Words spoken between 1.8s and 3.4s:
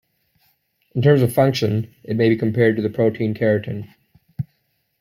it may be compared to the protein